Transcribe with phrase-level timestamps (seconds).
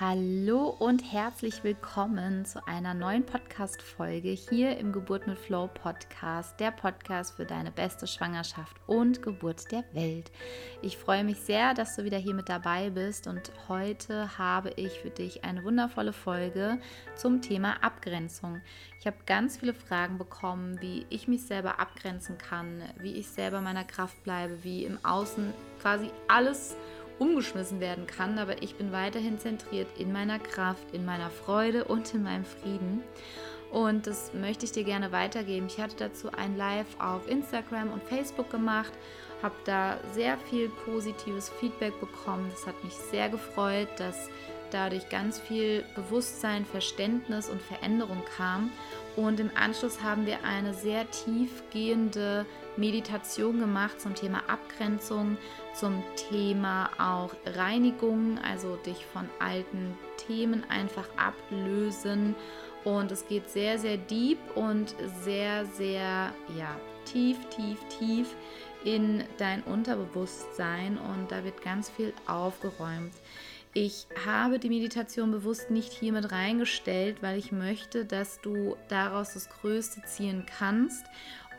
[0.00, 6.70] Hallo und herzlich willkommen zu einer neuen Podcast-Folge hier im Geburt mit Flow Podcast, der
[6.70, 10.32] Podcast für deine beste Schwangerschaft und Geburt der Welt.
[10.80, 15.00] Ich freue mich sehr, dass du wieder hier mit dabei bist und heute habe ich
[15.00, 16.78] für dich eine wundervolle Folge
[17.14, 18.62] zum Thema Abgrenzung.
[19.00, 23.60] Ich habe ganz viele Fragen bekommen, wie ich mich selber abgrenzen kann, wie ich selber
[23.60, 26.74] meiner Kraft bleibe, wie im Außen quasi alles
[27.20, 32.12] umgeschmissen werden kann, aber ich bin weiterhin zentriert in meiner Kraft, in meiner Freude und
[32.14, 33.02] in meinem Frieden.
[33.70, 35.66] Und das möchte ich dir gerne weitergeben.
[35.68, 38.92] Ich hatte dazu ein Live auf Instagram und Facebook gemacht,
[39.42, 42.50] habe da sehr viel positives Feedback bekommen.
[42.50, 44.28] Das hat mich sehr gefreut, dass
[44.70, 48.72] dadurch ganz viel Bewusstsein, Verständnis und Veränderung kam.
[49.16, 52.46] Und im Anschluss haben wir eine sehr tiefgehende
[52.76, 55.36] Meditation gemacht zum Thema Abgrenzung,
[55.74, 62.34] zum Thema auch Reinigung, also dich von alten Themen einfach ablösen.
[62.84, 68.34] Und es geht sehr, sehr deep und sehr, sehr, ja, tief, tief, tief
[68.84, 73.12] in dein Unterbewusstsein und da wird ganz viel aufgeräumt.
[73.72, 79.34] Ich habe die Meditation bewusst nicht hier mit reingestellt, weil ich möchte, dass du daraus
[79.34, 81.06] das Größte ziehen kannst.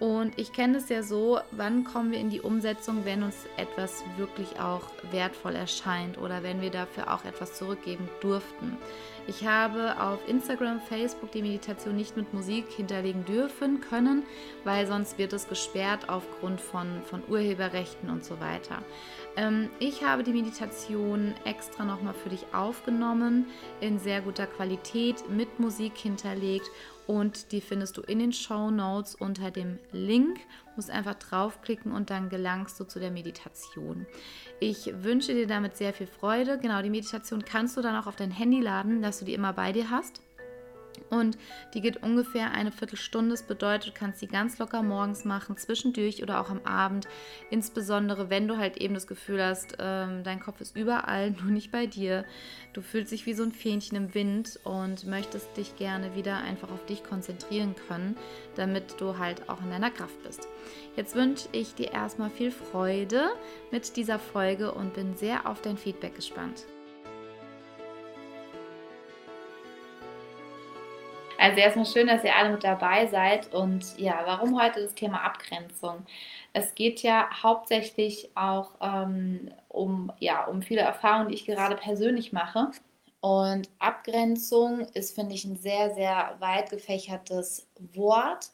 [0.01, 4.03] Und ich kenne es ja so, wann kommen wir in die Umsetzung, wenn uns etwas
[4.17, 4.81] wirklich auch
[5.11, 8.77] wertvoll erscheint oder wenn wir dafür auch etwas zurückgeben durften.
[9.27, 14.23] Ich habe auf Instagram, Facebook die Meditation nicht mit Musik hinterlegen dürfen können,
[14.63, 18.81] weil sonst wird es gesperrt aufgrund von, von Urheberrechten und so weiter.
[19.37, 23.47] Ähm, ich habe die Meditation extra nochmal für dich aufgenommen,
[23.79, 26.69] in sehr guter Qualität, mit Musik hinterlegt
[27.07, 30.37] und die findest du in den Show Notes unter dem Link.
[30.37, 34.05] Du musst einfach draufklicken und dann gelangst du zu der Meditation.
[34.63, 36.59] Ich wünsche dir damit sehr viel Freude.
[36.59, 39.53] Genau, die Meditation kannst du dann auch auf dein Handy laden, dass du die immer
[39.53, 40.21] bei dir hast.
[41.11, 41.37] Und
[41.73, 43.31] die geht ungefähr eine Viertelstunde.
[43.31, 47.07] Das bedeutet, du kannst die ganz locker morgens machen, zwischendurch oder auch am Abend.
[47.49, 51.69] Insbesondere, wenn du halt eben das Gefühl hast, ähm, dein Kopf ist überall, nur nicht
[51.69, 52.23] bei dir.
[52.71, 56.71] Du fühlst dich wie so ein Fähnchen im Wind und möchtest dich gerne wieder einfach
[56.71, 58.15] auf dich konzentrieren können,
[58.55, 60.47] damit du halt auch in deiner Kraft bist.
[60.95, 63.31] Jetzt wünsche ich dir erstmal viel Freude
[63.69, 66.65] mit dieser Folge und bin sehr auf dein Feedback gespannt.
[71.41, 73.51] Also erstmal schön, dass ihr alle mit dabei seid.
[73.51, 76.05] Und ja, warum heute das Thema Abgrenzung?
[76.53, 82.31] Es geht ja hauptsächlich auch ähm, um, ja, um viele Erfahrungen, die ich gerade persönlich
[82.31, 82.69] mache.
[83.21, 88.51] Und Abgrenzung ist, finde ich, ein sehr, sehr weit gefächertes Wort.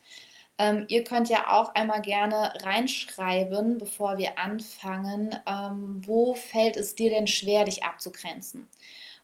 [0.58, 6.96] Ähm, ihr könnt ja auch einmal gerne reinschreiben, bevor wir anfangen, ähm, wo fällt es
[6.96, 8.70] dir denn schwer, dich abzugrenzen?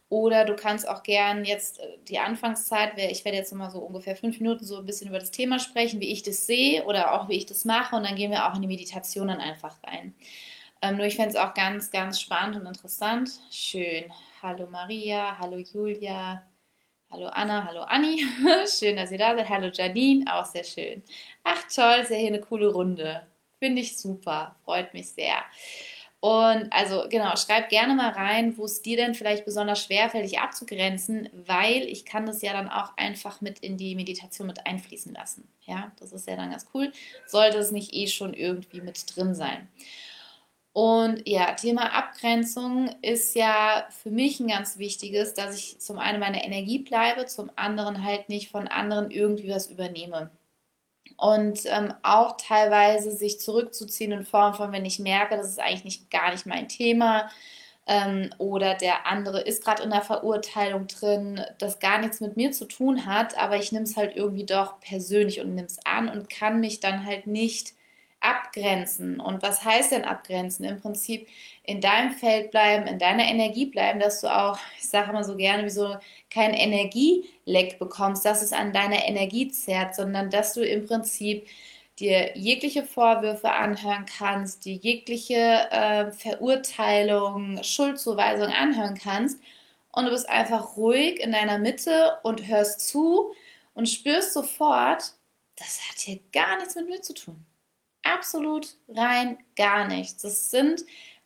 [0.09, 4.15] Oder du kannst auch gern jetzt äh, die Anfangszeit, ich werde jetzt mal so ungefähr
[4.15, 7.29] fünf Minuten so ein bisschen über das Thema sprechen, wie ich das sehe oder auch
[7.29, 10.13] wie ich das mache und dann gehen wir auch in die Meditation dann einfach rein.
[10.81, 13.31] Ähm, nur ich fände es auch ganz, ganz spannend und interessant.
[13.49, 14.11] Schön.
[14.41, 16.43] Hallo Maria, hallo Julia,
[17.09, 18.21] hallo Anna, hallo Anni.
[18.67, 19.47] schön, dass ihr da seid.
[19.47, 21.01] Hallo Janine, auch sehr schön.
[21.45, 23.25] Ach toll, ist ja hier eine coole Runde.
[23.59, 25.37] Finde ich super, freut mich sehr.
[26.23, 30.39] Und also genau, schreib gerne mal rein, wo es dir denn vielleicht besonders schwerfällt, dich
[30.39, 35.13] abzugrenzen, weil ich kann das ja dann auch einfach mit in die Meditation mit einfließen
[35.13, 35.49] lassen.
[35.65, 36.93] Ja, das ist ja dann ganz cool.
[37.27, 39.67] Sollte es nicht eh schon irgendwie mit drin sein.
[40.71, 46.21] Und ja, Thema Abgrenzung ist ja für mich ein ganz wichtiges, dass ich zum einen
[46.21, 50.31] meine Energie bleibe, zum anderen halt nicht von anderen irgendwie was übernehme
[51.23, 55.85] und ähm, auch teilweise sich zurückzuziehen in Form von, wenn ich merke, das ist eigentlich
[55.85, 57.29] nicht, gar nicht mein Thema
[57.87, 62.51] ähm, oder der andere ist gerade in der Verurteilung drin, das gar nichts mit mir
[62.51, 66.09] zu tun hat, aber ich nehme es halt irgendwie doch persönlich und nehme es an
[66.09, 67.73] und kann mich dann halt nicht
[68.23, 69.19] abgrenzen.
[69.19, 70.65] Und was heißt denn abgrenzen?
[70.65, 71.27] Im Prinzip
[71.63, 75.35] in deinem Feld bleiben, in deiner Energie bleiben, dass du auch, ich sage immer so
[75.35, 75.95] gerne, wie so
[76.29, 81.47] kein Energieleck bekommst, dass es an deiner Energie zerrt, sondern dass du im Prinzip
[81.99, 89.39] dir jegliche Vorwürfe anhören kannst, dir jegliche äh, Verurteilung, Schuldzuweisung anhören kannst
[89.91, 93.33] und du bist einfach ruhig in deiner Mitte und hörst zu
[93.75, 95.13] und spürst sofort,
[95.55, 97.45] das hat hier gar nichts mit mir zu tun.
[98.03, 100.21] Absolut rein gar nichts.
[100.23, 100.81] Das sind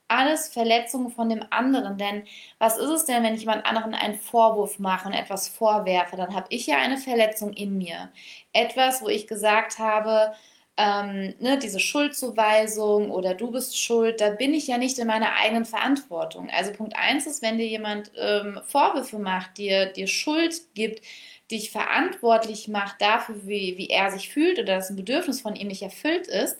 [0.07, 1.97] alles Verletzungen von dem anderen.
[1.97, 2.23] Denn
[2.59, 6.15] was ist es denn, wenn ich jemand anderen einen Vorwurf mache und etwas vorwerfe?
[6.15, 8.11] Dann habe ich ja eine Verletzung in mir.
[8.53, 10.33] Etwas, wo ich gesagt habe,
[10.77, 15.33] ähm, ne, diese Schuldzuweisung oder du bist schuld, da bin ich ja nicht in meiner
[15.33, 16.49] eigenen Verantwortung.
[16.51, 21.01] Also Punkt eins ist, wenn dir jemand ähm, Vorwürfe macht, dir, dir Schuld gibt,
[21.51, 25.67] dich verantwortlich macht dafür, wie, wie er sich fühlt oder dass ein Bedürfnis von ihm
[25.67, 26.57] nicht erfüllt ist,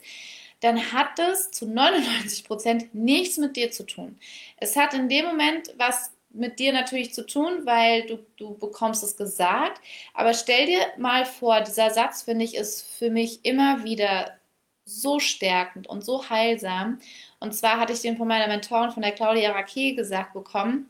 [0.60, 4.18] dann hat das zu 99 Prozent nichts mit dir zu tun.
[4.56, 9.02] Es hat in dem Moment was mit dir natürlich zu tun, weil du, du bekommst
[9.02, 9.80] es gesagt.
[10.14, 14.38] Aber stell dir mal vor, dieser Satz, finde ich, ist für mich immer wieder
[14.84, 16.98] so stärkend und so heilsam.
[17.40, 20.88] Und zwar hatte ich den von meiner Mentorin, von der Claudia Raquet, gesagt bekommen.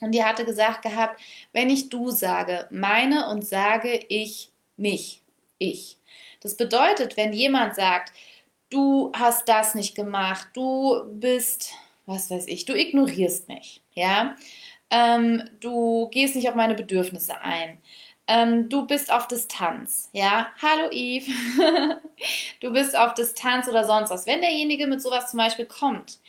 [0.00, 1.20] Und die hatte gesagt gehabt,
[1.52, 5.22] wenn ich du sage, meine und sage ich mich,
[5.58, 5.98] ich.
[6.40, 8.12] Das bedeutet, wenn jemand sagt,
[8.70, 11.72] du hast das nicht gemacht, du bist,
[12.06, 14.36] was weiß ich, du ignorierst mich, ja,
[14.90, 17.78] ähm, du gehst nicht auf meine Bedürfnisse ein.
[18.26, 20.48] Ähm, du bist auf Distanz, ja.
[20.62, 21.30] Hallo Eve.
[22.60, 24.26] du bist auf Distanz oder sonst was.
[24.26, 26.20] Wenn derjenige mit sowas zum Beispiel kommt,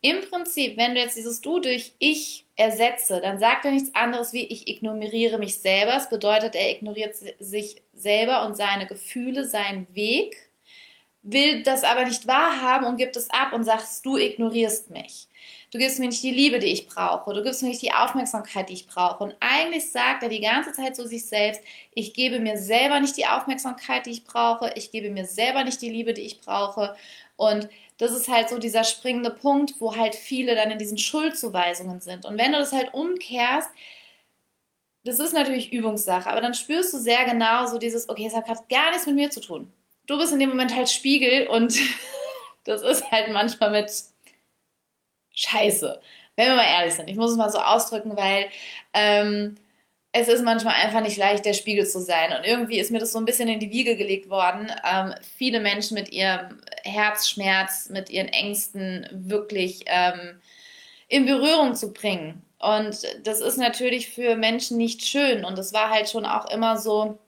[0.00, 4.32] im Prinzip, wenn du jetzt dieses Du durch Ich ersetze, dann sagt er nichts anderes
[4.32, 5.92] wie ich ignoriere mich selber.
[5.92, 10.36] Das bedeutet, er ignoriert sich selber und seine Gefühle, seinen Weg,
[11.22, 15.26] will das aber nicht wahrhaben und gibt es ab und sagst, du ignorierst mich.
[15.70, 17.34] Du gibst mir nicht die Liebe, die ich brauche.
[17.34, 19.22] Du gibst mir nicht die Aufmerksamkeit, die ich brauche.
[19.22, 21.60] Und eigentlich sagt er die ganze Zeit zu sich selbst,
[21.92, 24.72] ich gebe mir selber nicht die Aufmerksamkeit, die ich brauche.
[24.76, 26.96] Ich gebe mir selber nicht die Liebe, die ich brauche.
[27.36, 27.68] Und
[27.98, 32.24] das ist halt so dieser springende Punkt, wo halt viele dann in diesen Schuldzuweisungen sind.
[32.24, 33.70] Und wenn du das halt umkehrst,
[35.04, 38.46] das ist natürlich Übungssache, aber dann spürst du sehr genau so dieses, okay, es hat
[38.68, 39.72] gar nichts mit mir zu tun.
[40.06, 41.76] Du bist in dem Moment halt Spiegel und
[42.64, 43.90] das ist halt manchmal mit
[45.32, 46.00] scheiße.
[46.36, 48.48] Wenn wir mal ehrlich sind, ich muss es mal so ausdrücken, weil
[48.92, 49.56] ähm,
[50.12, 52.32] es ist manchmal einfach nicht leicht, der Spiegel zu sein.
[52.36, 55.60] Und irgendwie ist mir das so ein bisschen in die Wiege gelegt worden, ähm, viele
[55.60, 60.40] Menschen mit ihrem Herzschmerz, mit ihren Ängsten wirklich ähm,
[61.08, 62.42] in Berührung zu bringen.
[62.58, 65.44] Und das ist natürlich für Menschen nicht schön.
[65.44, 67.18] Und das war halt schon auch immer so,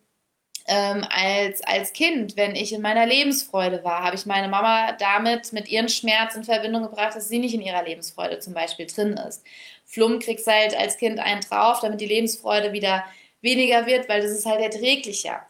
[0.67, 5.53] ähm, als, als Kind, wenn ich in meiner Lebensfreude war, habe ich meine Mama damit
[5.53, 9.15] mit ihrem Schmerz in Verbindung gebracht, dass sie nicht in ihrer Lebensfreude zum Beispiel drin
[9.15, 9.45] ist.
[9.91, 13.05] Flumm kriegst halt als Kind einen drauf, damit die Lebensfreude wieder
[13.43, 15.45] weniger wird, weil das ist halt erträglicher.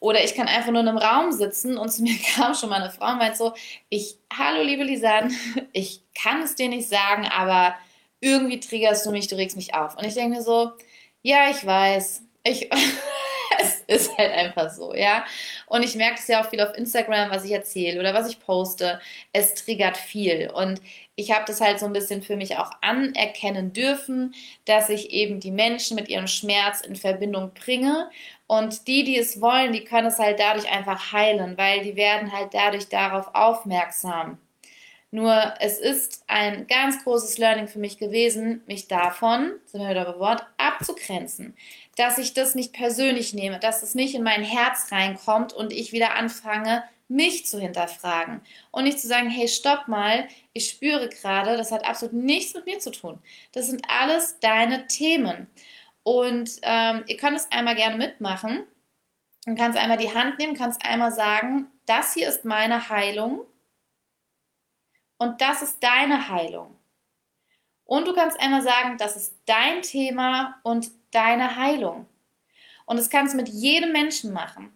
[0.00, 2.82] Oder ich kann einfach nur in einem Raum sitzen und zu mir kam schon mal
[2.82, 3.52] eine Frau und meint so,
[3.90, 5.30] ich, hallo liebe Lisanne,
[5.72, 7.74] ich kann es dir nicht sagen, aber
[8.20, 9.96] irgendwie triggerst du mich, du regst mich auf.
[9.98, 10.72] Und ich denke mir so,
[11.20, 12.70] ja, ich weiß, ich,
[13.60, 15.24] es ist halt einfach so, ja.
[15.66, 18.40] Und ich merke es ja auch viel auf Instagram, was ich erzähle oder was ich
[18.40, 19.00] poste.
[19.32, 20.50] Es triggert viel.
[20.50, 20.80] Und
[21.16, 25.40] ich habe das halt so ein bisschen für mich auch anerkennen dürfen, dass ich eben
[25.40, 28.10] die Menschen mit ihrem Schmerz in Verbindung bringe.
[28.46, 32.32] Und die, die es wollen, die können es halt dadurch einfach heilen, weil die werden
[32.32, 34.38] halt dadurch darauf aufmerksam.
[35.10, 40.10] Nur es ist ein ganz großes Learning für mich gewesen, mich davon, sind wir wieder
[40.10, 41.54] bei Wort, abzugrenzen
[41.96, 45.92] dass ich das nicht persönlich nehme, dass es nicht in mein Herz reinkommt und ich
[45.92, 51.56] wieder anfange, mich zu hinterfragen und nicht zu sagen, hey, stopp mal, ich spüre gerade,
[51.56, 53.18] das hat absolut nichts mit mir zu tun.
[53.52, 55.48] Das sind alles deine Themen.
[56.02, 58.64] Und ähm, ihr könnt es einmal gerne mitmachen
[59.46, 63.46] und kannst einmal die Hand nehmen, kannst einmal sagen, das hier ist meine Heilung
[65.18, 66.76] und das ist deine Heilung.
[67.84, 72.06] Und du kannst einmal sagen, das ist dein Thema und deine Heilung.
[72.86, 74.72] Und das kannst du mit jedem Menschen machen.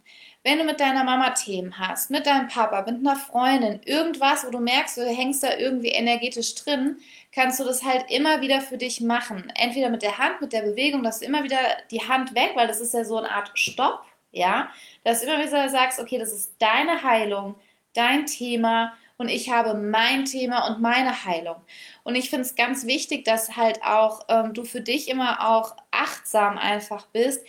[0.46, 4.50] Wenn du mit deiner Mama Themen hast, mit deinem Papa, mit einer Freundin, irgendwas, wo
[4.50, 6.98] du merkst, du hängst da irgendwie energetisch drin,
[7.32, 9.52] kannst du das halt immer wieder für dich machen.
[9.56, 11.58] Entweder mit der Hand, mit der Bewegung, dass du immer wieder
[11.90, 14.70] die Hand weg, weil das ist ja so eine Art Stopp, ja,
[15.02, 17.56] dass du immer wieder sagst, okay, das ist deine Heilung,
[17.92, 21.56] dein Thema und ich habe mein Thema und meine Heilung.
[22.04, 25.74] Und ich finde es ganz wichtig, dass halt auch ähm, du für dich immer auch
[25.90, 27.44] achtsam einfach bist.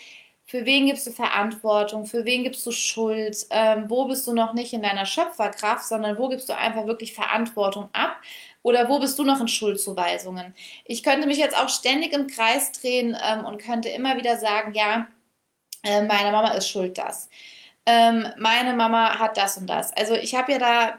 [0.49, 2.05] Für wen gibst du Verantwortung?
[2.05, 3.45] Für wen gibst du Schuld?
[3.49, 7.13] Ähm, wo bist du noch nicht in deiner Schöpferkraft, sondern wo gibst du einfach wirklich
[7.13, 8.15] Verantwortung ab?
[8.63, 10.55] Oder wo bist du noch in Schuldzuweisungen?
[10.85, 14.73] Ich könnte mich jetzt auch ständig im Kreis drehen ähm, und könnte immer wieder sagen,
[14.73, 15.07] ja,
[15.83, 17.29] äh, meine Mama ist schuld das
[17.89, 19.95] ähm, meine Mama hat das und das.
[19.95, 20.97] Also ich habe ja da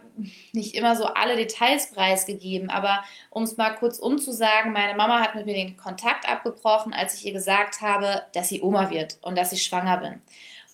[0.53, 5.35] nicht immer so alle Details preisgegeben, aber um es mal kurz umzusagen, meine Mama hat
[5.35, 9.37] mit mir den Kontakt abgebrochen, als ich ihr gesagt habe, dass sie Oma wird und
[9.37, 10.23] dass ich schwanger bin.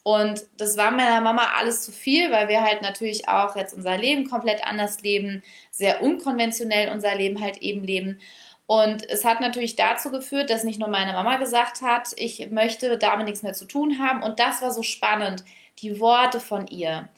[0.04, 3.99] Und das war meiner Mama alles zu viel, weil wir halt natürlich auch jetzt unser
[3.99, 5.42] Leben komplett anders leben,
[5.73, 8.21] sehr unkonventionell unser Leben halt eben leben.
[8.66, 12.99] Und es hat natürlich dazu geführt, dass nicht nur meine Mama gesagt hat, ich möchte
[12.99, 14.23] damit nichts mehr zu tun haben.
[14.23, 15.42] Und das war so spannend
[15.81, 17.09] die Worte von ihr.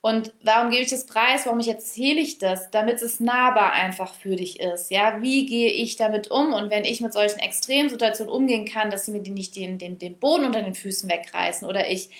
[0.00, 1.44] Und warum gebe ich das Preis?
[1.44, 2.70] Warum ich erzähle ich das?
[2.70, 4.90] Damit es nahbar einfach für dich ist.
[4.90, 6.52] Ja, wie gehe ich damit um?
[6.54, 10.18] Und wenn ich mit solchen Extremsituationen umgehen kann, dass sie mir nicht den, den, den
[10.18, 12.10] Boden unter den Füßen wegreißen oder ich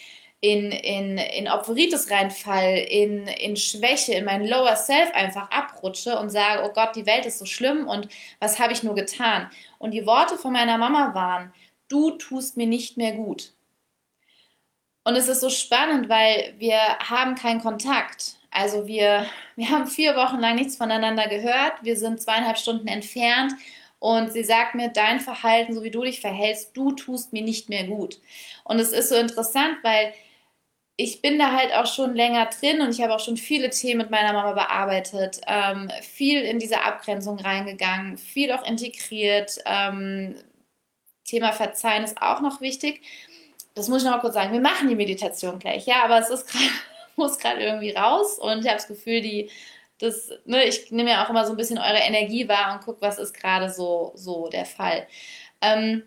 [0.40, 6.30] in, in, in Opferitis reinfall, in, in Schwäche, in mein Lower Self einfach abrutsche und
[6.30, 8.08] sage, oh Gott, die Welt ist so schlimm und
[8.40, 9.50] was habe ich nur getan?
[9.78, 11.52] Und die Worte von meiner Mama waren,
[11.88, 13.52] du tust mir nicht mehr gut.
[15.08, 18.34] Und es ist so spannend, weil wir haben keinen Kontakt.
[18.50, 19.24] Also wir,
[19.56, 21.72] wir haben vier Wochen lang nichts voneinander gehört.
[21.80, 23.54] Wir sind zweieinhalb Stunden entfernt
[24.00, 27.70] und sie sagt mir, dein Verhalten, so wie du dich verhältst, du tust mir nicht
[27.70, 28.20] mehr gut.
[28.64, 30.12] Und es ist so interessant, weil
[30.98, 34.02] ich bin da halt auch schon länger drin und ich habe auch schon viele Themen
[34.02, 39.56] mit meiner Mama bearbeitet, ähm, viel in diese Abgrenzung reingegangen, viel auch integriert.
[39.64, 40.34] Ähm,
[41.24, 43.00] Thema Verzeihen ist auch noch wichtig.
[43.78, 44.52] Das muss ich noch mal kurz sagen.
[44.52, 46.62] Wir machen die Meditation gleich, ja, aber es ist grad,
[47.16, 49.50] muss gerade irgendwie raus und ich habe das Gefühl, die,
[49.98, 53.00] das, ne, ich nehme ja auch immer so ein bisschen eure Energie wahr und gucke,
[53.00, 55.06] was ist gerade so, so der Fall.
[55.60, 56.02] Ähm,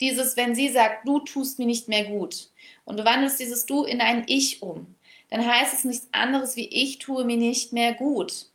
[0.00, 2.48] dieses, wenn sie sagt, du tust mir nicht mehr gut,
[2.84, 4.94] und du wandelst dieses Du in ein Ich um,
[5.30, 8.46] dann heißt es nichts anderes wie ich tue mir nicht mehr gut.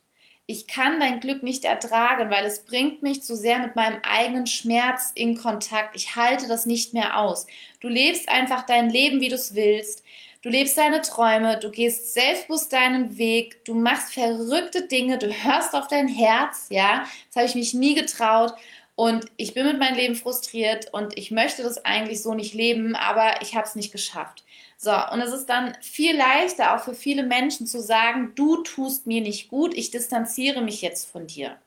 [0.50, 4.48] Ich kann dein Glück nicht ertragen, weil es bringt mich zu sehr mit meinem eigenen
[4.48, 5.94] Schmerz in Kontakt.
[5.94, 7.46] Ich halte das nicht mehr aus.
[7.78, 10.02] Du lebst einfach dein Leben, wie du es willst.
[10.42, 15.72] Du lebst deine Träume, du gehst selbstbewusst deinen Weg, du machst verrückte Dinge, du hörst
[15.72, 17.04] auf dein Herz, ja.
[17.28, 18.52] Das habe ich mich nie getraut
[18.96, 22.96] und ich bin mit meinem Leben frustriert und ich möchte das eigentlich so nicht leben,
[22.96, 24.42] aber ich habe es nicht geschafft.
[24.82, 29.06] So, und es ist dann viel leichter auch für viele Menschen zu sagen, du tust
[29.06, 31.58] mir nicht gut, ich distanziere mich jetzt von dir.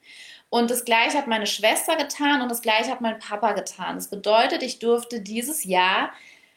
[0.50, 3.98] Und das gleiche hat meine Schwester getan und das gleiche hat mein Papa getan.
[3.98, 6.12] Das bedeutet, ich durfte dieses Jahr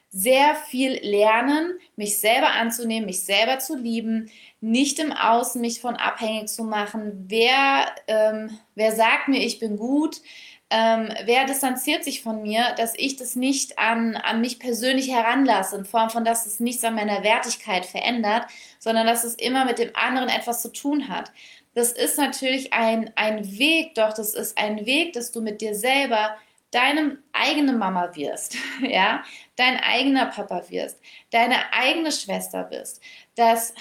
[0.08, 4.30] sehr viel lernen, mich selber anzunehmen, mich selber zu lieben,
[4.62, 7.26] nicht im Außen mich von abhängig zu machen.
[7.28, 10.22] Wer, ähm, wer sagt mir, ich bin gut?
[10.68, 15.76] Ähm, wer distanziert sich von mir, dass ich das nicht an, an mich persönlich heranlasse,
[15.76, 18.46] in Form von, dass es nichts an meiner Wertigkeit verändert,
[18.80, 21.30] sondern dass es immer mit dem anderen etwas zu tun hat.
[21.75, 25.75] Das ist natürlich ein, ein Weg, doch das ist ein Weg, dass du mit dir
[25.75, 26.37] selber
[26.73, 29.23] deine eigene Mama wirst, ja,
[29.54, 30.99] dein eigener Papa wirst,
[31.30, 33.00] deine eigene Schwester bist.
[33.37, 33.73] Das,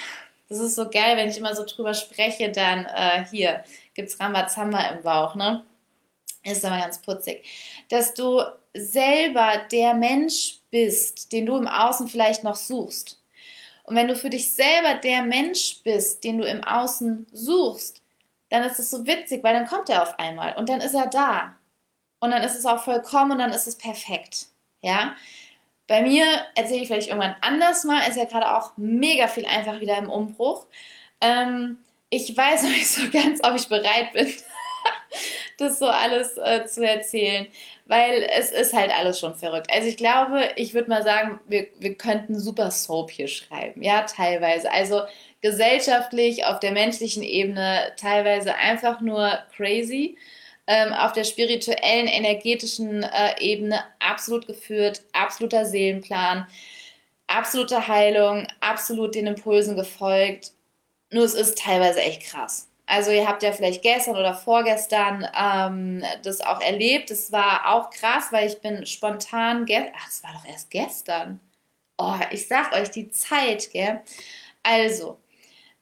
[0.49, 3.63] das ist so geil, wenn ich immer so drüber spreche, dann äh, hier
[3.95, 5.65] gibt's Rambazamba im Bauch, ne?
[6.53, 7.43] Ist aber ganz putzig,
[7.89, 8.41] dass du
[8.73, 13.21] selber der Mensch bist, den du im Außen vielleicht noch suchst.
[13.83, 18.01] Und wenn du für dich selber der Mensch bist, den du im Außen suchst,
[18.49, 21.07] dann ist es so witzig, weil dann kommt er auf einmal und dann ist er
[21.07, 21.55] da.
[22.19, 24.47] Und dann ist es auch vollkommen und dann ist es perfekt.
[24.81, 25.15] Ja?
[25.87, 26.25] Bei mir
[26.55, 30.09] erzähle ich vielleicht irgendwann anders mal, ist ja gerade auch mega viel einfach wieder im
[30.09, 30.65] Umbruch.
[31.21, 31.77] Ähm,
[32.09, 34.33] ich weiß noch nicht so ganz, ob ich bereit bin,
[35.57, 37.47] das so alles äh, zu erzählen,
[37.85, 39.71] weil es ist halt alles schon verrückt.
[39.71, 44.03] Also ich glaube, ich würde mal sagen, wir, wir könnten super Soap hier schreiben, ja,
[44.03, 44.71] teilweise.
[44.71, 45.01] Also
[45.41, 50.17] gesellschaftlich, auf der menschlichen Ebene, teilweise einfach nur crazy.
[50.67, 56.47] Ähm, auf der spirituellen, energetischen äh, Ebene absolut geführt, absoluter Seelenplan,
[57.27, 60.53] absolute Heilung, absolut den Impulsen gefolgt.
[61.11, 62.67] Nur es ist teilweise echt krass.
[62.87, 67.09] Also ihr habt ja vielleicht gestern oder vorgestern ähm, das auch erlebt.
[67.09, 69.65] Das war auch krass, weil ich bin spontan,
[69.95, 71.39] ach, das war doch erst gestern.
[71.97, 74.01] Oh, ich sag euch die Zeit, gell?
[74.63, 75.17] Also,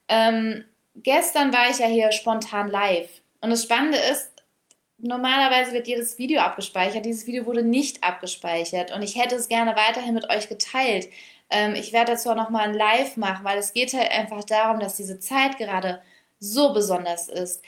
[0.08, 0.64] ähm,
[0.96, 3.10] gestern war ich ja hier spontan live.
[3.40, 4.30] Und das Spannende ist,
[4.98, 7.04] normalerweise wird jedes Video abgespeichert.
[7.04, 11.08] Dieses Video wurde nicht abgespeichert und ich hätte es gerne weiterhin mit euch geteilt.
[11.50, 14.80] Ähm, ich werde dazu auch nochmal ein Live machen, weil es geht halt einfach darum,
[14.80, 16.00] dass diese Zeit gerade
[16.38, 17.62] so besonders ist.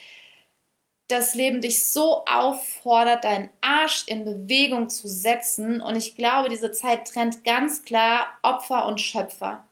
[1.08, 5.80] Das Leben dich so auffordert, deinen Arsch in Bewegung zu setzen.
[5.80, 9.64] Und ich glaube, diese Zeit trennt ganz klar Opfer und Schöpfer.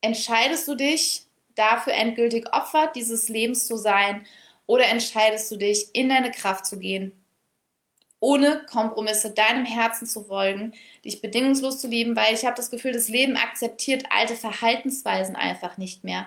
[0.00, 4.26] Entscheidest du dich dafür endgültig Opfer dieses Lebens zu sein
[4.66, 7.12] oder entscheidest du dich, in deine Kraft zu gehen,
[8.20, 10.72] ohne Kompromisse deinem Herzen zu folgen,
[11.04, 15.76] dich bedingungslos zu lieben, weil ich habe das Gefühl, das Leben akzeptiert alte Verhaltensweisen einfach
[15.76, 16.26] nicht mehr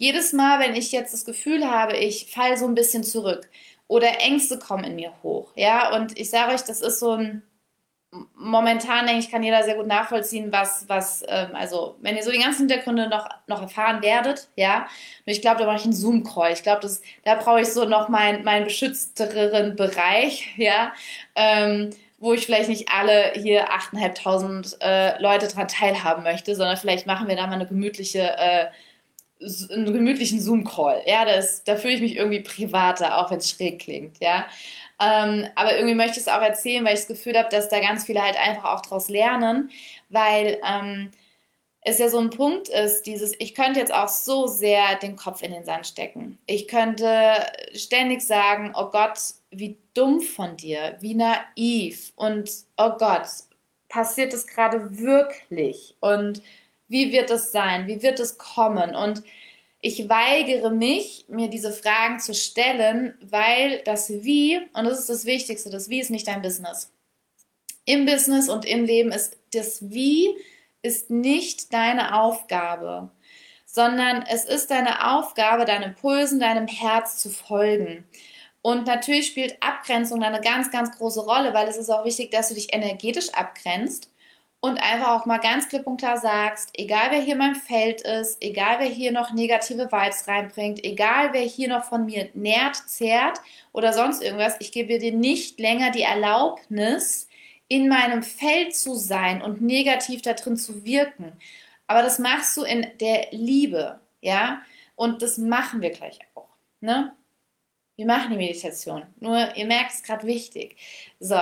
[0.00, 3.50] jedes Mal, wenn ich jetzt das Gefühl habe, ich falle so ein bisschen zurück
[3.86, 7.42] oder Ängste kommen in mir hoch, ja, und ich sage euch, das ist so ein,
[8.34, 12.30] momentan denke ich, kann jeder sehr gut nachvollziehen, was, was, ähm, also wenn ihr so
[12.30, 14.88] die ganzen Hintergründe noch, noch erfahren werdet, ja,
[15.26, 16.52] und ich glaube, da brauche ich einen Zoom-Call.
[16.52, 16.88] Ich glaube,
[17.24, 20.94] da brauche ich so noch meinen mein beschützteren Bereich, ja,
[21.34, 27.06] ähm, wo ich vielleicht nicht alle hier 8.500 äh, Leute dran teilhaben möchte, sondern vielleicht
[27.06, 28.66] machen wir da mal eine gemütliche, äh,
[29.70, 31.02] einen gemütlichen Zoom-Call.
[31.06, 34.46] Ja, das, da fühle ich mich irgendwie privater, auch wenn es schräg klingt, ja.
[35.00, 37.80] Ähm, aber irgendwie möchte ich es auch erzählen, weil ich das Gefühl habe, dass da
[37.80, 39.70] ganz viele halt einfach auch daraus lernen,
[40.10, 41.10] weil ähm,
[41.82, 45.42] es ja so ein Punkt ist, dieses, ich könnte jetzt auch so sehr den Kopf
[45.42, 46.38] in den Sand stecken.
[46.46, 49.18] Ich könnte ständig sagen, oh Gott,
[49.50, 53.26] wie dumm von dir, wie naiv und oh Gott,
[53.88, 56.42] passiert es gerade wirklich und
[56.90, 59.22] wie wird es sein, wie wird es kommen und
[59.80, 65.24] ich weigere mich, mir diese Fragen zu stellen, weil das Wie, und das ist das
[65.24, 66.92] Wichtigste, das Wie ist nicht dein Business.
[67.86, 70.36] Im Business und im Leben ist das Wie
[70.82, 73.10] ist nicht deine Aufgabe,
[73.64, 78.04] sondern es ist deine Aufgabe, deinen Pulsen, deinem Herz zu folgen.
[78.62, 82.48] Und natürlich spielt Abgrenzung eine ganz, ganz große Rolle, weil es ist auch wichtig, dass
[82.48, 84.10] du dich energetisch abgrenzt
[84.60, 88.42] und einfach auch mal ganz klipp und klar sagst, egal wer hier mein Feld ist,
[88.42, 93.40] egal wer hier noch negative Vibes reinbringt, egal wer hier noch von mir nährt, zehrt
[93.72, 97.26] oder sonst irgendwas, ich gebe dir nicht länger die Erlaubnis,
[97.70, 101.32] in meinem Feld zu sein und negativ da drin zu wirken.
[101.86, 104.62] Aber das machst du in der Liebe, ja?
[104.96, 106.48] Und das machen wir gleich auch,
[106.80, 107.14] ne?
[107.94, 109.04] Wir machen die Meditation.
[109.20, 110.76] Nur, ihr merkt es gerade wichtig.
[111.20, 111.38] So,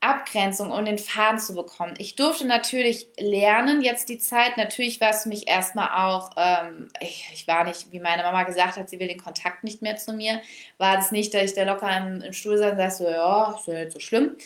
[0.00, 1.94] Abgrenzung, um den Faden zu bekommen.
[1.98, 4.56] Ich durfte natürlich lernen jetzt die Zeit.
[4.56, 8.76] Natürlich war es mich erstmal auch, ähm, ich, ich, war nicht, wie meine Mama gesagt
[8.76, 10.40] hat, sie will den Kontakt nicht mehr zu mir.
[10.78, 13.54] War es nicht, dass ich da locker im, im Stuhl saß und sagte, so, ja,
[13.58, 14.36] ist ja nicht so schlimm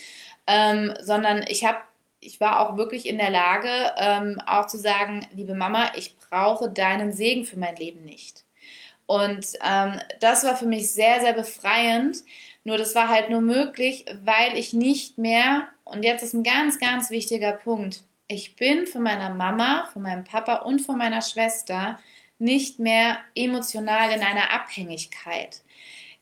[0.46, 1.78] ähm, sondern ich habe
[2.20, 3.68] ich war auch wirklich in der Lage,
[3.98, 8.44] ähm, auch zu sagen, liebe Mama, ich brauche deinen Segen für mein Leben nicht.
[9.04, 12.16] Und ähm, das war für mich sehr, sehr befreiend.
[12.64, 16.80] Nur das war halt nur möglich, weil ich nicht mehr, und jetzt ist ein ganz,
[16.80, 21.98] ganz wichtiger Punkt, ich bin von meiner Mama, von meinem Papa und von meiner Schwester
[22.38, 25.62] nicht mehr emotional in einer Abhängigkeit.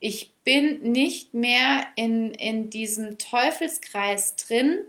[0.00, 4.80] Ich bin nicht mehr in, in diesem Teufelskreis drin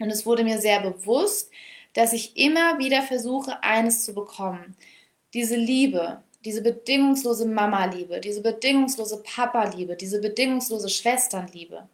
[0.00, 1.50] und es wurde mir sehr bewusst,
[1.92, 4.76] dass ich immer wieder versuche, eines zu bekommen.
[5.34, 11.88] Diese Liebe, diese bedingungslose Mama-Liebe, diese bedingungslose Papa-Liebe, diese bedingungslose Schwesternliebe.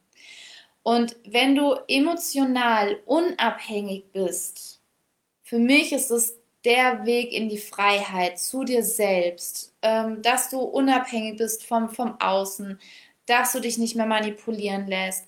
[0.82, 4.80] Und wenn du emotional unabhängig bist,
[5.42, 10.58] für mich ist es der Weg in die Freiheit zu dir selbst, ähm, dass du
[10.58, 12.78] unabhängig bist vom, vom Außen,
[13.26, 15.26] dass du dich nicht mehr manipulieren lässt,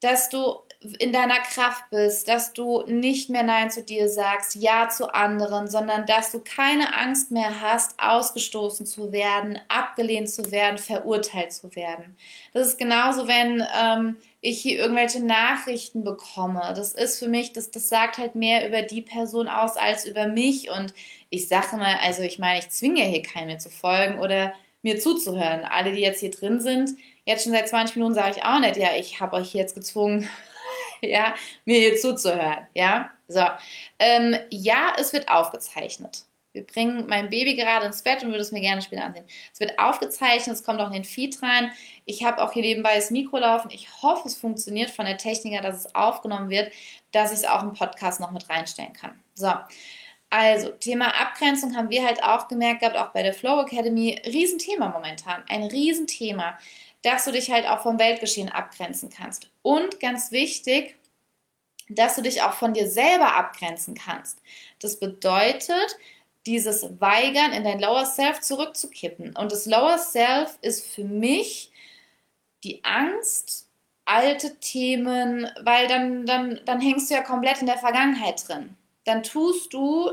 [0.00, 0.56] dass du
[0.98, 5.68] in deiner Kraft bist, dass du nicht mehr Nein zu dir sagst, Ja zu anderen,
[5.68, 11.74] sondern dass du keine Angst mehr hast, ausgestoßen zu werden, abgelehnt zu werden, verurteilt zu
[11.76, 12.16] werden.
[12.52, 16.72] Das ist genauso, wenn ähm, ich hier irgendwelche Nachrichten bekomme.
[16.74, 20.26] Das ist für mich, das, das sagt halt mehr über die Person aus als über
[20.26, 20.70] mich.
[20.70, 20.92] Und
[21.30, 24.98] ich sage mal, also ich meine, ich zwinge hier keinen mehr zu folgen oder mir
[24.98, 25.64] zuzuhören.
[25.64, 26.90] Alle, die jetzt hier drin sind,
[27.24, 30.28] jetzt schon seit 20 Minuten sage ich auch nicht, ja, ich habe euch jetzt gezwungen,
[31.08, 31.34] ja,
[31.64, 33.10] mir hier zuzuhören, ja.
[33.28, 33.44] So,
[33.98, 36.24] ähm, ja, es wird aufgezeichnet.
[36.52, 39.24] Wir bringen mein Baby gerade ins Bett und würde es mir gerne später ansehen.
[39.52, 41.72] Es wird aufgezeichnet, es kommt auch in den Feed rein.
[42.04, 43.70] Ich habe auch hier nebenbei das Mikro laufen.
[43.72, 46.70] Ich hoffe, es funktioniert von der Technik her, dass es aufgenommen wird,
[47.10, 49.18] dass ich es auch im Podcast noch mit reinstellen kann.
[49.34, 49.50] So,
[50.28, 54.20] also Thema Abgrenzung haben wir halt auch gemerkt gehabt, auch bei der Flow Academy.
[54.26, 56.58] Riesenthema momentan, ein Riesenthema
[57.02, 59.50] dass du dich halt auch vom Weltgeschehen abgrenzen kannst.
[59.62, 60.96] Und ganz wichtig,
[61.88, 64.40] dass du dich auch von dir selber abgrenzen kannst.
[64.80, 65.96] Das bedeutet,
[66.46, 69.36] dieses Weigern in dein Lower Self zurückzukippen.
[69.36, 71.70] Und das Lower Self ist für mich
[72.64, 73.68] die Angst,
[74.04, 78.76] alte Themen, weil dann, dann, dann hängst du ja komplett in der Vergangenheit drin.
[79.04, 80.12] Dann tust du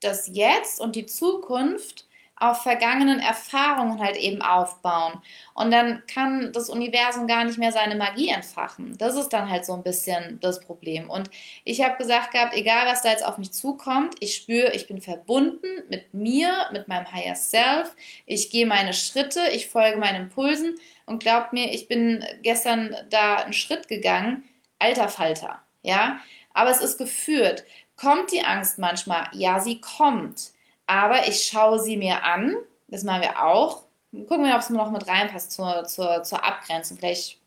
[0.00, 2.06] das Jetzt und die Zukunft
[2.42, 5.22] auf vergangenen Erfahrungen halt eben aufbauen.
[5.54, 8.98] Und dann kann das Universum gar nicht mehr seine Magie entfachen.
[8.98, 11.08] Das ist dann halt so ein bisschen das Problem.
[11.08, 11.30] Und
[11.62, 15.00] ich habe gesagt gehabt, egal was da jetzt auf mich zukommt, ich spüre, ich bin
[15.00, 17.94] verbunden mit mir, mit meinem Higher Self.
[18.26, 20.74] Ich gehe meine Schritte, ich folge meinen Impulsen
[21.06, 24.42] und glaubt mir, ich bin gestern da einen Schritt gegangen.
[24.80, 26.18] Alter Falter, ja.
[26.54, 27.64] Aber es ist geführt.
[27.94, 29.28] Kommt die Angst manchmal?
[29.32, 30.50] Ja, sie kommt
[30.92, 32.54] aber ich schaue sie mir an.
[32.88, 33.84] Das machen wir auch.
[34.12, 36.98] Gucken wir, ob es noch mit reinpasst zur, zur, zur Abgrenzung.
[36.98, 37.38] Vielleicht,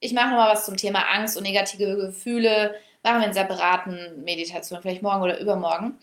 [0.00, 2.74] ich mache nochmal was zum Thema Angst und negative Gefühle.
[3.02, 5.98] Machen wir in separaten Meditation, vielleicht morgen oder übermorgen.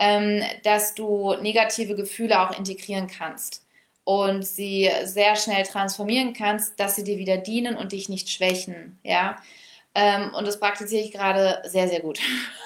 [0.00, 3.64] Ähm, dass du negative Gefühle auch integrieren kannst
[4.02, 8.98] und sie sehr schnell transformieren kannst, dass sie dir wieder dienen und dich nicht schwächen.
[9.04, 9.36] Ja.
[9.94, 12.18] Ähm, und das praktiziere ich gerade sehr, sehr gut.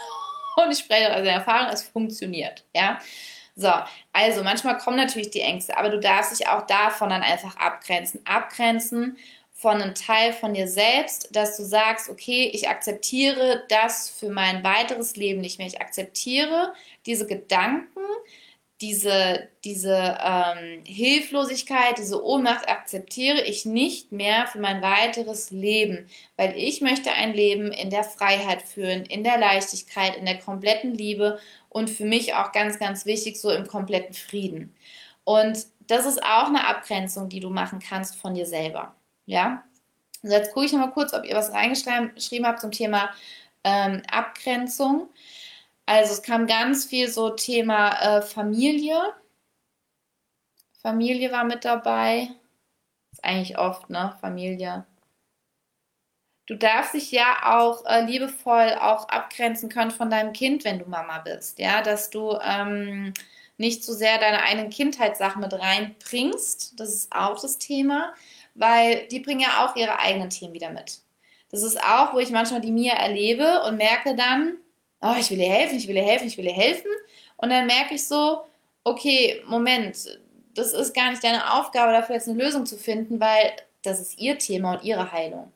[0.57, 2.65] und ich spreche aus Erfahrung, es funktioniert.
[2.75, 3.01] Ja.
[3.59, 3.73] So,
[4.13, 8.21] also manchmal kommen natürlich die Ängste, aber du darfst dich auch davon dann einfach abgrenzen.
[8.27, 9.17] Abgrenzen
[9.55, 14.63] von einem Teil von dir selbst, dass du sagst, okay, ich akzeptiere das für mein
[14.63, 15.67] weiteres Leben nicht mehr.
[15.67, 16.75] Ich akzeptiere
[17.07, 18.01] diese Gedanken,
[18.81, 26.55] diese, diese ähm, Hilflosigkeit, diese Ohnmacht akzeptiere ich nicht mehr für mein weiteres Leben, weil
[26.57, 31.39] ich möchte ein Leben in der Freiheit führen, in der Leichtigkeit, in der kompletten Liebe
[31.71, 34.75] und für mich auch ganz, ganz wichtig, so im kompletten Frieden.
[35.25, 38.95] Und das ist auch eine Abgrenzung, die du machen kannst von dir selber.
[39.25, 39.65] Ja,
[40.23, 43.11] also jetzt gucke ich nochmal kurz, ob ihr was reingeschrieben habt zum Thema
[43.65, 45.09] ähm, Abgrenzung.
[45.87, 49.01] Also es kam ganz viel so Thema äh, Familie.
[50.83, 52.29] Familie war mit dabei.
[53.13, 54.17] Ist eigentlich oft, ne?
[54.21, 54.85] Familie.
[56.47, 60.87] Du darfst dich ja auch äh, liebevoll auch abgrenzen können von deinem Kind, wenn du
[60.87, 61.59] Mama bist.
[61.59, 63.15] Ja, dass du ähm,
[63.57, 66.79] nicht zu so sehr deine eigenen Kindheitssachen mit reinbringst.
[66.79, 68.13] Das ist auch das Thema
[68.57, 71.01] weil die bringen ja auch ihre eigenen Themen wieder mit.
[71.51, 74.57] Das ist auch, wo ich manchmal die Mia erlebe und merke dann,
[75.01, 76.91] oh, ich will ihr helfen, ich will ihr helfen, ich will ihr helfen.
[77.37, 78.45] Und dann merke ich so,
[78.85, 80.19] okay, Moment,
[80.55, 84.19] das ist gar nicht deine Aufgabe, dafür jetzt eine Lösung zu finden, weil das ist
[84.19, 85.53] ihr Thema und ihre Heilung.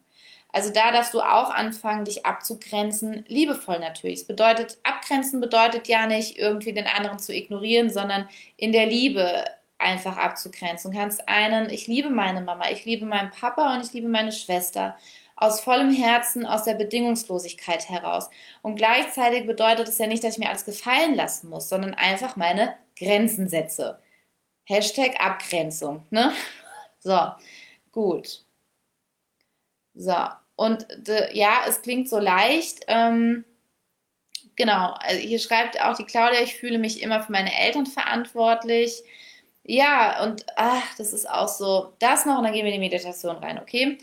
[0.53, 4.21] Also da darfst du auch anfangen, dich abzugrenzen, liebevoll natürlich.
[4.21, 9.45] Es bedeutet, abgrenzen bedeutet ja nicht irgendwie den anderen zu ignorieren, sondern in der Liebe
[9.79, 10.91] einfach abzugrenzen.
[10.91, 14.33] Du kannst einen, ich liebe meine Mama, ich liebe meinen Papa und ich liebe meine
[14.33, 14.97] Schwester.
[15.41, 18.29] Aus vollem Herzen, aus der Bedingungslosigkeit heraus.
[18.63, 22.37] Und gleichzeitig bedeutet es ja nicht, dass ich mir alles gefallen lassen muss, sondern einfach
[22.37, 23.99] meine Grenzen setze.
[24.65, 26.07] Hashtag Abgrenzung.
[26.11, 26.33] Ne?
[27.03, 27.19] So,
[27.93, 28.45] gut.
[29.95, 30.15] So,
[30.57, 32.85] und de, ja, es klingt so leicht.
[32.89, 33.47] Ähm,
[34.57, 39.03] genau, also hier schreibt auch die Claudia, ich fühle mich immer für meine Eltern verantwortlich.
[39.65, 41.95] Ja, und ach, das ist auch so.
[41.99, 43.97] Das noch und dann gehen wir in die Meditation rein, okay?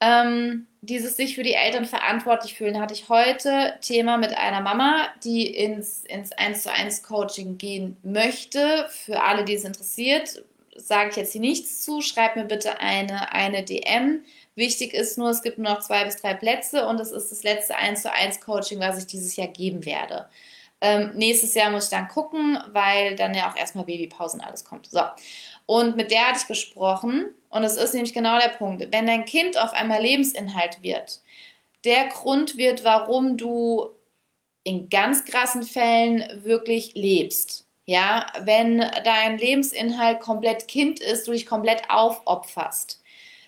[0.00, 5.08] Ähm, dieses sich für die Eltern verantwortlich fühlen hatte ich heute Thema mit einer Mama,
[5.24, 8.86] die ins, ins 1 zu 1 Coaching gehen möchte.
[8.88, 10.42] Für alle, die es interessiert,
[10.76, 12.00] sage ich jetzt hier nichts zu.
[12.00, 14.24] Schreib mir bitte eine, eine DM.
[14.54, 17.42] Wichtig ist nur, es gibt nur noch zwei bis drei Plätze und es ist das
[17.42, 20.28] letzte 1 zu 1 Coaching, was ich dieses Jahr geben werde.
[20.80, 24.86] Ähm, nächstes Jahr muss ich dann gucken, weil dann ja auch erstmal Babypausen alles kommt.
[24.86, 25.02] So.
[25.70, 28.88] Und mit der hatte ich gesprochen und es ist nämlich genau der Punkt.
[28.90, 31.20] Wenn dein Kind auf einmal Lebensinhalt wird,
[31.84, 33.90] der Grund wird, warum du
[34.64, 37.68] in ganz krassen Fällen wirklich lebst.
[37.86, 43.00] Ja, wenn dein Lebensinhalt komplett Kind ist, du dich komplett aufopferst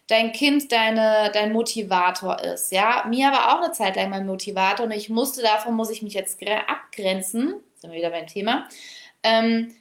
[0.07, 2.71] dein Kind deine, dein Motivator ist.
[2.71, 6.03] Ja, mir war auch eine Zeit lang mein Motivator und ich musste, davon muss ich
[6.03, 8.69] mich jetzt abgrenzen, sind wir wieder beim Thema,
[9.23, 9.75] ähm,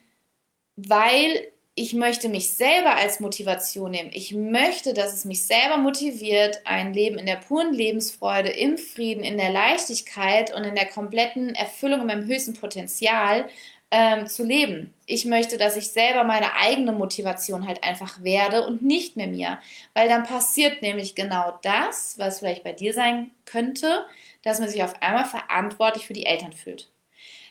[0.78, 1.52] weil
[1.82, 4.12] ich möchte mich selber als Motivation nehmen.
[4.14, 9.24] Ich möchte, dass es mich selber motiviert, ein Leben in der puren Lebensfreude, im Frieden,
[9.24, 13.50] in der Leichtigkeit und in der kompletten Erfüllung in meinem höchsten Potenzial
[13.90, 14.94] ähm, zu leben.
[15.08, 19.58] Ich möchte, dass ich selber meine eigene Motivation halt einfach werde und nicht mehr mir.
[19.96, 24.06] Weil dann passiert nämlich genau das, was vielleicht bei dir sein könnte,
[24.44, 26.92] dass man sich auf einmal verantwortlich für die Eltern fühlt.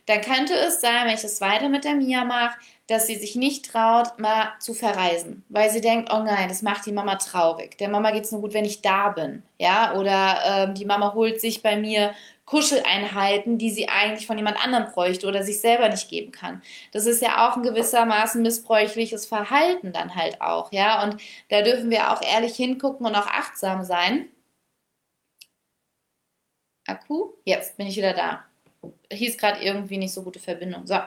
[0.07, 2.59] Dann könnte es sein, wenn ich das weiter mit der Mia mache,
[2.91, 6.87] dass sie sich nicht traut, mal zu verreisen, weil sie denkt, oh nein, das macht
[6.87, 7.79] die Mama traurig.
[7.79, 11.15] Der Mama geht es nur gut, wenn ich da bin, ja, oder ähm, die Mama
[11.15, 12.15] holt sich bei mir
[12.47, 16.63] Kuscheleinheiten, die sie eigentlich von jemand anderem bräuchte oder sich selber nicht geben kann.
[16.91, 21.05] Das ist ja auch ein gewissermaßen missbräuchliches Verhalten dann halt auch, ja.
[21.05, 21.17] Und
[21.49, 24.29] da dürfen wir auch ehrlich hingucken und auch achtsam sein.
[26.87, 28.50] Akku, jetzt bin ich wieder da
[29.13, 30.87] hieß gerade irgendwie nicht so gute Verbindung.
[30.87, 30.99] So.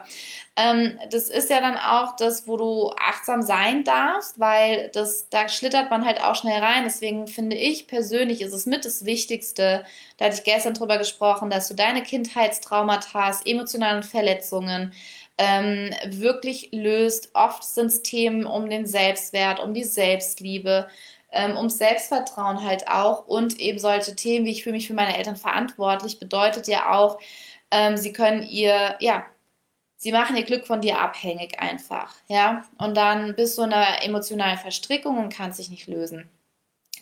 [0.56, 5.50] Ähm, das ist ja dann auch das, wo du achtsam sein darfst, weil das, da
[5.50, 6.84] schlittert man halt auch schnell rein.
[6.84, 9.86] Deswegen finde ich persönlich ist es mit das Wichtigste,
[10.18, 14.94] da hatte ich gestern drüber gesprochen, dass du deine Kindheitstraumata, emotionalen Verletzungen,
[15.38, 17.32] ähm, wirklich löst.
[17.34, 20.88] Oft sind es Themen um den Selbstwert, um die Selbstliebe,
[21.32, 25.18] ähm, ums Selbstvertrauen halt auch und eben solche Themen wie ich fühle mich für meine
[25.18, 27.20] Eltern verantwortlich, bedeutet ja auch,
[27.74, 29.26] ähm, sie können ihr, ja,
[29.98, 32.66] sie machen ihr Glück von dir abhängig einfach, ja.
[32.78, 36.30] Und dann bist du in einer emotionalen Verstrickung und kannst dich nicht lösen.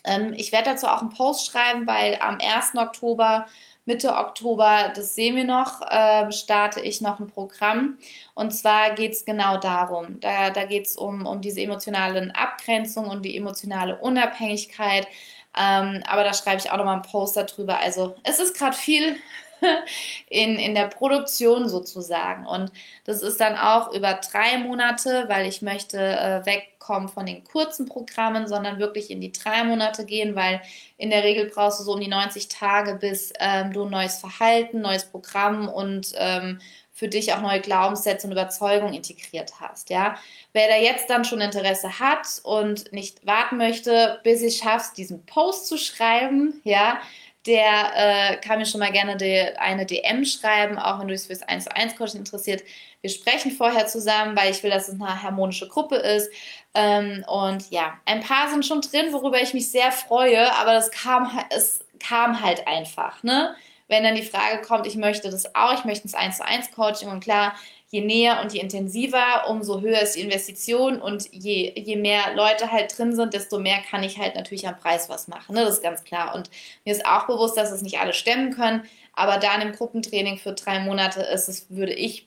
[0.04, 2.76] Ähm, ich werde dazu auch einen Post schreiben, weil am 1.
[2.76, 3.46] Oktober
[3.84, 7.98] Mitte Oktober, das sehen wir noch, äh, starte ich noch ein Programm.
[8.34, 10.20] Und zwar geht es genau darum.
[10.20, 15.06] Da, da geht es um, um diese emotionalen Abgrenzung und die emotionale Unabhängigkeit,
[15.54, 17.78] Ähm, aber da schreibe ich auch nochmal einen Post darüber.
[17.78, 19.16] Also es ist gerade viel
[20.28, 22.46] in, in der Produktion sozusagen.
[22.46, 22.72] Und
[23.04, 27.86] das ist dann auch über drei Monate, weil ich möchte äh, wegkommen von den kurzen
[27.86, 30.60] Programmen, sondern wirklich in die drei Monate gehen, weil
[30.96, 34.18] in der Regel brauchst du so um die 90 Tage, bis ähm, du ein neues
[34.18, 36.60] Verhalten, neues Programm und ähm,
[36.94, 39.90] für dich auch neue Glaubenssätze und Überzeugungen integriert hast.
[39.90, 40.16] Ja,
[40.52, 45.24] wer da jetzt dann schon Interesse hat und nicht warten möchte, bis ich schaffst, diesen
[45.24, 47.00] Post zu schreiben, ja,
[47.46, 47.92] der
[48.32, 51.42] äh, kann mir schon mal gerne die, eine DM schreiben, auch wenn du dich fürs
[51.42, 52.62] 1 zu 1 Coaching interessiert.
[53.00, 56.30] Wir sprechen vorher zusammen, weil ich will, dass es eine harmonische Gruppe ist.
[56.74, 60.90] Ähm, und ja, ein paar sind schon drin, worüber ich mich sehr freue, aber das
[60.90, 63.54] kam, es kam halt einfach, ne?
[63.88, 66.70] Wenn dann die Frage kommt, ich möchte das auch, ich möchte das 1 zu 1
[66.72, 67.54] Coaching und klar,
[67.92, 72.72] je näher und je intensiver, umso höher ist die Investition und je, je mehr Leute
[72.72, 75.54] halt drin sind, desto mehr kann ich halt natürlich am Preis was machen.
[75.54, 75.62] Ne?
[75.62, 76.34] Das ist ganz klar.
[76.34, 76.48] Und
[76.86, 80.38] mir ist auch bewusst, dass es nicht alle stemmen können, aber da in einem Gruppentraining
[80.38, 82.26] für drei Monate ist es, würde ich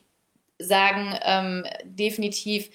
[0.60, 2.70] sagen, ähm, definitiv,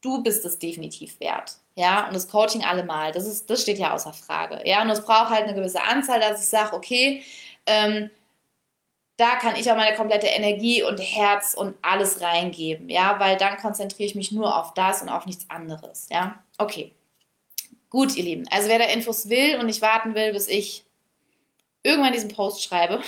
[0.00, 1.58] du bist es definitiv wert.
[1.76, 4.62] Ja, und das Coaching allemal, das, ist, das steht ja außer Frage.
[4.64, 7.22] Ja, und es braucht halt eine gewisse Anzahl, dass ich sage, okay,
[7.66, 8.08] ähm,
[9.16, 13.56] da kann ich auch meine komplette Energie und Herz und alles reingeben, ja, weil dann
[13.56, 16.42] konzentriere ich mich nur auf das und auf nichts anderes, ja.
[16.58, 16.92] Okay.
[17.90, 18.44] Gut, ihr Lieben.
[18.50, 20.84] Also wer da Infos will und nicht warten will, bis ich
[21.84, 23.00] irgendwann diesen Post schreibe,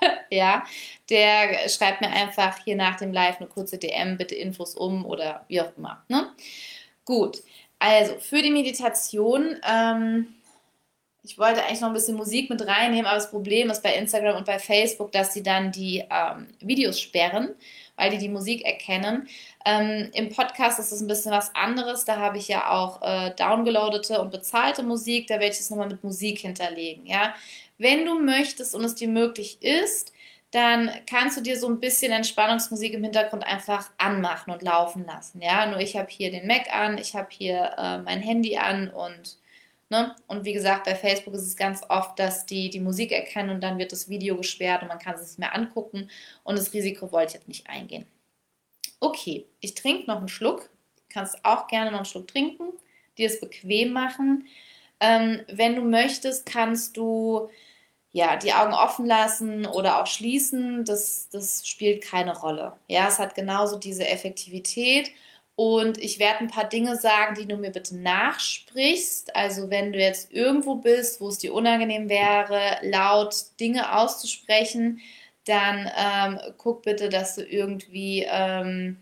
[0.30, 0.64] ja,
[1.08, 5.44] der schreibt mir einfach hier nach dem Live eine kurze DM, bitte Infos um oder
[5.46, 6.02] wie auch immer.
[6.08, 6.32] Ne?
[7.04, 7.42] Gut,
[7.78, 10.34] also für die Meditation ähm,
[11.24, 14.36] ich wollte eigentlich noch ein bisschen Musik mit reinnehmen, aber das Problem ist bei Instagram
[14.36, 17.54] und bei Facebook, dass sie dann die ähm, Videos sperren,
[17.96, 19.26] weil die die Musik erkennen.
[19.64, 22.04] Ähm, Im Podcast ist es ein bisschen was anderes.
[22.04, 25.26] Da habe ich ja auch äh, downgeloadete und bezahlte Musik.
[25.26, 27.06] Da werde ich es nochmal mit Musik hinterlegen.
[27.06, 27.34] Ja?
[27.78, 30.12] Wenn du möchtest und es dir möglich ist,
[30.50, 35.40] dann kannst du dir so ein bisschen Entspannungsmusik im Hintergrund einfach anmachen und laufen lassen.
[35.40, 38.88] Ja, nur ich habe hier den Mac an, ich habe hier äh, mein Handy an
[38.90, 39.38] und
[39.90, 40.14] Ne?
[40.26, 43.62] Und wie gesagt, bei Facebook ist es ganz oft, dass die die Musik erkennen und
[43.62, 46.10] dann wird das Video gesperrt und man kann es nicht mehr angucken.
[46.42, 48.06] Und das Risiko wollte ich jetzt nicht eingehen.
[49.00, 50.70] Okay, ich trinke noch einen Schluck.
[50.96, 52.72] Du kannst auch gerne noch einen Schluck trinken,
[53.18, 54.46] dir es bequem machen.
[55.00, 57.50] Ähm, wenn du möchtest, kannst du
[58.14, 60.84] ja, die Augen offen lassen oder auch schließen.
[60.84, 62.74] Das, das spielt keine Rolle.
[62.86, 65.10] Ja, es hat genauso diese Effektivität
[65.56, 69.36] und ich werde ein paar Dinge sagen, die du mir bitte nachsprichst.
[69.36, 75.00] Also wenn du jetzt irgendwo bist, wo es dir unangenehm wäre, laut Dinge auszusprechen,
[75.44, 78.98] dann ähm, guck bitte, dass du irgendwie, ähm,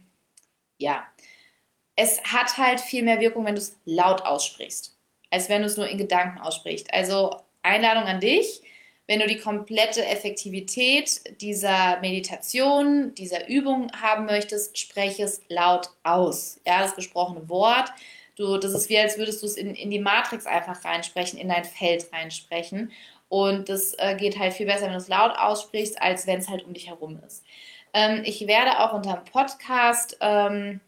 [0.78, 1.06] ja,
[1.96, 4.96] es hat halt viel mehr Wirkung, wenn du es laut aussprichst,
[5.30, 6.92] als wenn du es nur in Gedanken aussprichst.
[6.92, 8.62] Also Einladung an dich
[9.12, 16.58] wenn du die komplette Effektivität dieser Meditation, dieser Übung haben möchtest, spreche es laut aus.
[16.66, 17.92] Ja, das gesprochene Wort.
[18.36, 21.50] Du, das ist wie, als würdest du es in, in die Matrix einfach reinsprechen, in
[21.50, 22.90] dein Feld reinsprechen.
[23.28, 26.48] Und das äh, geht halt viel besser, wenn du es laut aussprichst, als wenn es
[26.48, 27.44] halt um dich herum ist.
[27.92, 30.80] Ähm, ich werde auch unter dem Podcast, ähm,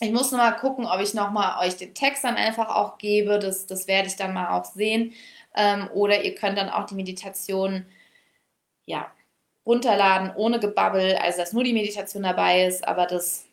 [0.00, 3.38] ich muss nochmal gucken, ob ich nochmal euch den Text dann einfach auch gebe.
[3.38, 5.12] Das, das werde ich dann mal auch sehen.
[5.54, 7.86] Ähm, oder ihr könnt dann auch die Meditation
[8.86, 9.12] ja,
[9.66, 13.46] runterladen ohne Gebabbel, also dass nur die Meditation dabei ist, aber das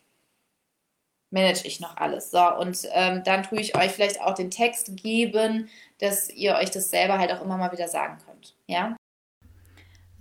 [1.32, 2.32] manage ich noch alles.
[2.32, 6.72] So, und ähm, dann tue ich euch vielleicht auch den Text geben, dass ihr euch
[6.72, 8.56] das selber halt auch immer mal wieder sagen könnt.
[8.68, 8.96] Ja?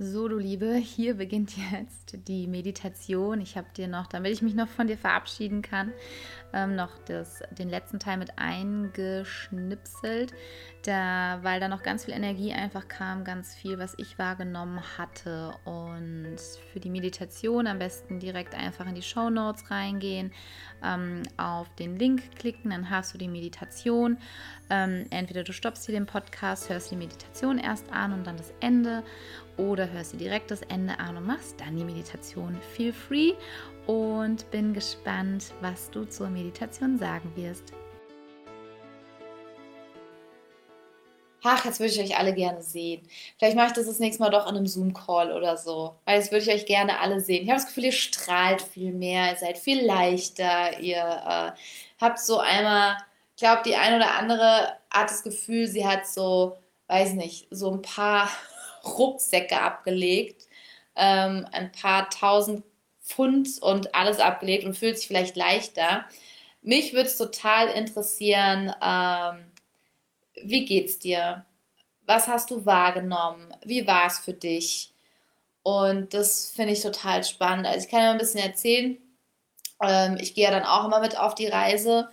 [0.01, 3.41] So, du Liebe, hier beginnt jetzt die Meditation.
[3.41, 5.93] Ich habe dir noch, damit ich mich noch von dir verabschieden kann,
[6.53, 10.35] ähm, noch das, den letzten Teil mit eingeschnipselt,
[10.83, 15.55] da, weil da noch ganz viel Energie einfach kam, ganz viel, was ich wahrgenommen hatte.
[15.65, 16.37] Und
[16.73, 20.33] für die Meditation am besten direkt einfach in die Show Notes reingehen,
[20.83, 24.19] ähm, auf den Link klicken, dann hast du die Meditation.
[24.71, 28.53] Ähm, entweder du stoppst hier den Podcast, hörst die Meditation erst an und dann das
[28.61, 29.03] Ende
[29.57, 32.57] oder hörst dir direkt das Ende an und machst dann die Meditation.
[32.75, 33.33] Feel free
[33.87, 37.73] und bin gespannt, was du zur Meditation sagen wirst.
[41.43, 43.09] Ach, jetzt würde ich euch alle gerne sehen.
[43.39, 45.95] Vielleicht mache ich das das nächste Mal doch in einem Zoom-Call oder so.
[46.05, 47.45] Weil jetzt würde ich euch gerne alle sehen.
[47.45, 51.53] Ich habe das Gefühl, ihr strahlt viel mehr, ihr seid viel leichter, ihr äh,
[52.01, 52.97] habt so einmal,
[53.37, 56.57] ich glaube, die eine oder andere hat das Gefühl, sie hat so,
[56.89, 58.29] weiß nicht, so ein paar
[58.85, 60.49] Rucksäcke abgelegt,
[60.97, 62.65] ähm, ein paar tausend
[63.01, 66.05] Pfund und alles abgelegt und fühlt sich vielleicht leichter.
[66.63, 69.45] Mich würde es total interessieren, ähm,
[70.45, 71.45] wie geht's dir?
[72.07, 73.55] Was hast du wahrgenommen?
[73.65, 74.93] Wie war es für dich?
[75.63, 77.67] Und das finde ich total spannend.
[77.67, 78.99] Also ich kann ja ein bisschen erzählen.
[79.83, 82.09] Ähm, ich gehe ja dann auch immer mit auf die Reise.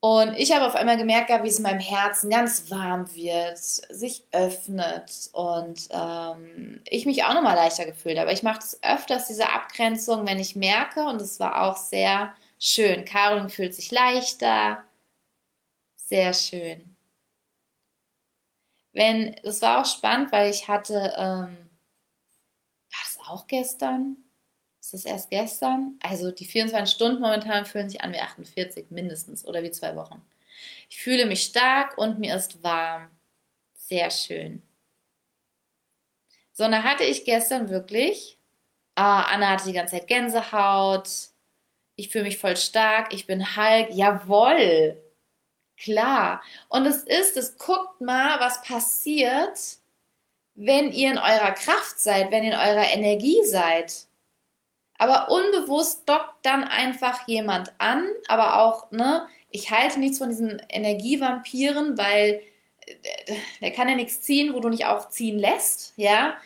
[0.00, 4.24] Und ich habe auf einmal gemerkt, wie es in meinem Herzen ganz warm wird, sich
[4.32, 8.32] öffnet und ähm, ich mich auch nochmal leichter gefühlt habe.
[8.32, 13.04] Ich mache das öfters, diese Abgrenzung, wenn ich merke, und es war auch sehr schön.
[13.04, 14.82] Caroline fühlt sich leichter.
[15.96, 16.89] Sehr schön.
[18.92, 21.56] Wenn, das war auch spannend, weil ich hatte, ähm,
[22.90, 24.16] war das auch gestern?
[24.80, 25.98] Ist das erst gestern?
[26.02, 30.22] Also die 24 Stunden momentan fühlen sich an wie 48 mindestens oder wie zwei Wochen.
[30.88, 33.10] Ich fühle mich stark und mir ist warm.
[33.74, 34.62] Sehr schön.
[36.52, 38.38] So, und da hatte ich gestern wirklich,
[38.94, 41.08] ah, Anna hatte die ganze Zeit Gänsehaut.
[41.96, 43.12] Ich fühle mich voll stark.
[43.14, 43.90] Ich bin Hulk.
[43.92, 45.00] Jawoll.
[45.82, 46.42] Klar.
[46.68, 49.58] Und es ist, es guckt mal, was passiert,
[50.54, 54.06] wenn ihr in eurer Kraft seid, wenn ihr in eurer Energie seid.
[54.98, 60.60] Aber unbewusst dockt dann einfach jemand an, aber auch, ne, ich halte nichts von diesen
[60.68, 62.42] Energievampiren, weil
[62.86, 66.36] äh, der kann ja nichts ziehen, wo du nicht auch ziehen lässt, ja.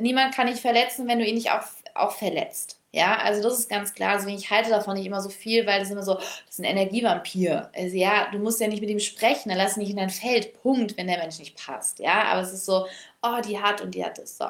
[0.00, 1.62] Niemand kann dich verletzen, wenn du ihn nicht auch,
[1.94, 2.79] auch verletzt.
[2.92, 4.16] Ja, also das ist ganz klar.
[4.16, 6.58] Deswegen, ich halte davon nicht immer so viel, weil das ist immer so, das ist
[6.58, 7.70] ein Energievampir.
[7.72, 10.10] Also ja, du musst ja nicht mit ihm sprechen, dann lass ihn nicht in dein
[10.10, 10.60] Feld.
[10.62, 12.00] Punkt, wenn der Mensch nicht passt.
[12.00, 12.86] Ja, aber es ist so,
[13.22, 14.36] oh, die hat und die hat es.
[14.36, 14.46] So.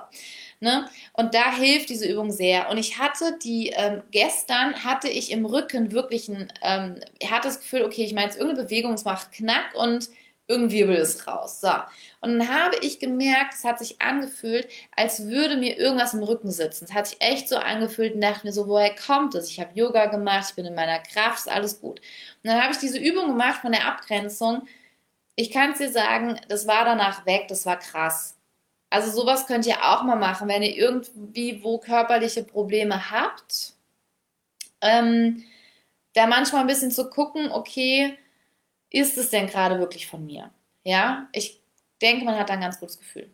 [0.60, 0.88] Ne?
[1.12, 2.70] Und da hilft diese Übung sehr.
[2.70, 7.48] Und ich hatte die, ähm, gestern hatte ich im Rücken wirklich ein, ähm, ich hatte
[7.48, 10.08] das Gefühl, okay, ich meine jetzt irgendeine Bewegung, es macht Knack und
[10.50, 11.60] irgendein Wirbel ist raus.
[11.60, 11.70] So.
[12.20, 16.50] Und dann habe ich gemerkt, es hat sich angefühlt, als würde mir irgendwas im Rücken
[16.50, 16.86] sitzen.
[16.86, 19.48] Es hat sich echt so angefühlt und dachte mir so, woher kommt es?
[19.48, 22.00] Ich habe Yoga gemacht, ich bin in meiner Kraft, ist alles gut.
[22.00, 24.66] Und dann habe ich diese Übung gemacht von der Abgrenzung.
[25.36, 28.36] Ich kann es dir sagen, das war danach weg, das war krass.
[28.90, 33.74] Also sowas könnt ihr auch mal machen, wenn ihr irgendwie wo körperliche Probleme habt.
[34.80, 35.44] Ähm,
[36.14, 38.18] da manchmal ein bisschen zu gucken, okay,
[38.90, 40.50] ist es denn gerade wirklich von mir?
[40.84, 41.62] Ja, ich
[42.02, 43.30] denke, man hat da ein ganz gutes Gefühl.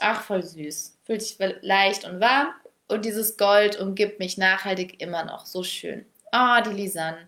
[0.00, 0.98] Ach, voll süß.
[1.04, 2.48] Fühlt sich leicht und warm
[2.88, 5.46] und dieses Gold umgibt mich nachhaltig immer noch.
[5.46, 6.06] So schön.
[6.32, 7.26] Oh, die Lisanne.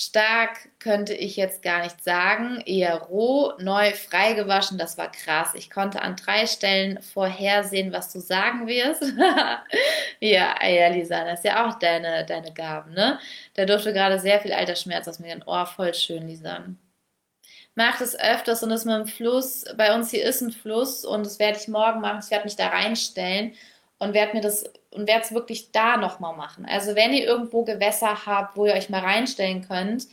[0.00, 2.62] Stark könnte ich jetzt gar nicht sagen.
[2.64, 4.78] Eher roh, neu, frei gewaschen.
[4.78, 5.54] Das war krass.
[5.56, 9.02] Ich konnte an drei Stellen vorhersehen, was du sagen wirst.
[10.20, 13.18] ja, ja, Lisa, das ist ja auch deine, deine Gaben, ne?
[13.54, 15.42] Da durfte gerade sehr viel Altersschmerz aus mir gehen.
[15.44, 16.62] Oh, voll schön, Lisa.
[17.74, 19.64] Mach das öfters und das mit dem Fluss.
[19.76, 22.20] Bei uns hier ist ein Fluss und das werde ich morgen machen.
[22.22, 23.52] Ich werde mich da reinstellen
[23.98, 26.66] und werde mir das und werde es wirklich da nochmal machen.
[26.66, 30.06] Also wenn ihr irgendwo Gewässer habt, wo ihr euch mal reinstellen könnt,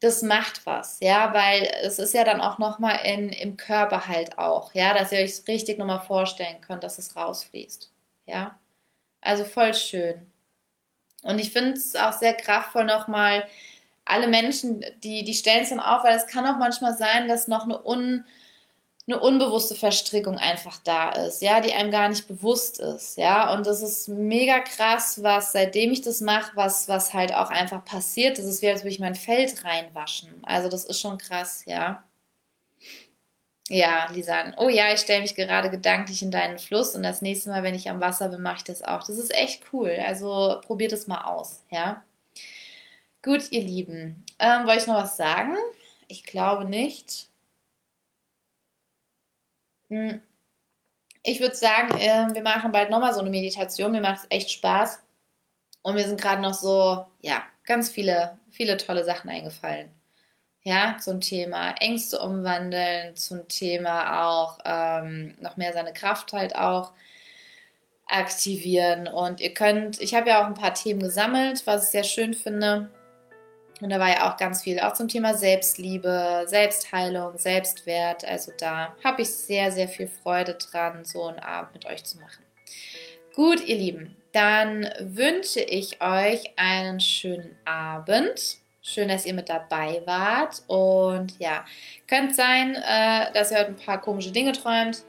[0.00, 4.72] das macht was, ja, weil es ist ja dann auch nochmal im Körper halt auch,
[4.74, 7.90] ja, dass ihr euch richtig nochmal vorstellen könnt, dass es rausfließt,
[8.26, 8.58] ja.
[9.20, 10.30] Also voll schön.
[11.22, 13.46] Und ich finde es auch sehr kraftvoll nochmal,
[14.06, 17.48] alle Menschen, die, die stellen es dann auf, weil es kann auch manchmal sein, dass
[17.48, 18.24] noch eine un
[19.12, 23.66] eine unbewusste Verstrickung einfach da ist, ja, die einem gar nicht bewusst ist, ja, und
[23.66, 28.38] das ist mega krass, was seitdem ich das mache, was, was halt auch einfach passiert,
[28.38, 32.04] das ist wie als würde ich mein Feld reinwaschen, also das ist schon krass, ja.
[33.68, 37.50] Ja, Lisan, oh ja, ich stelle mich gerade gedanklich in deinen Fluss und das nächste
[37.50, 39.06] Mal, wenn ich am Wasser bin, mache ich das auch.
[39.06, 42.02] Das ist echt cool, also probiert es mal aus, ja.
[43.22, 45.54] Gut, ihr Lieben, ähm, wollte ich noch was sagen?
[46.08, 47.29] Ich glaube nicht.
[49.90, 50.22] Hm.
[51.22, 53.92] Ich würde sagen, äh, wir machen bald nochmal so eine Meditation.
[53.92, 55.02] Mir macht es echt Spaß.
[55.82, 59.90] Und mir sind gerade noch so, ja, ganz viele, viele tolle Sachen eingefallen.
[60.62, 66.92] Ja, zum Thema Ängste umwandeln, zum Thema auch ähm, noch mehr seine Kraft halt auch
[68.06, 69.08] aktivieren.
[69.08, 72.34] Und ihr könnt, ich habe ja auch ein paar Themen gesammelt, was ich sehr schön
[72.34, 72.90] finde.
[73.80, 78.24] Und da war ja auch ganz viel, auch zum Thema Selbstliebe, Selbstheilung, Selbstwert.
[78.24, 82.18] Also da habe ich sehr, sehr viel Freude dran, so einen Abend mit euch zu
[82.18, 82.44] machen.
[83.34, 88.58] Gut, ihr Lieben, dann wünsche ich euch einen schönen Abend.
[88.82, 90.62] Schön, dass ihr mit dabei wart.
[90.66, 91.64] Und ja,
[92.06, 95.04] könnte sein, äh, dass ihr heute ein paar komische Dinge träumt.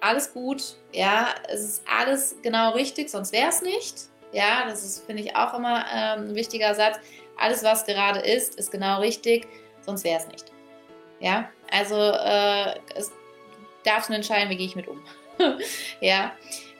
[0.00, 0.76] Alles gut.
[0.92, 3.94] Ja, es ist alles genau richtig, sonst wäre es nicht.
[4.32, 6.98] Ja, das ist, finde ich, auch immer ähm, ein wichtiger Satz
[7.38, 9.46] alles, was gerade ist, ist genau richtig,
[9.80, 10.52] sonst wäre es nicht.
[11.20, 13.12] Ja, also äh, es
[13.84, 15.02] darfst du entscheiden, wie gehe ich mit um.
[16.00, 16.32] ja,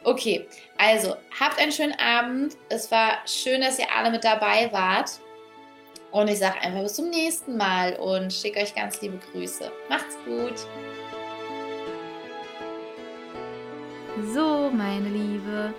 [0.05, 0.47] okay.
[0.77, 2.57] Also, habt einen schönen Abend.
[2.69, 5.21] Es war schön, dass ihr alle mit dabei wart.
[6.11, 9.71] Und ich sage einfach bis zum nächsten Mal und schicke euch ganz liebe Grüße.
[9.89, 10.55] Macht's gut.
[14.33, 15.75] So, meine Liebe,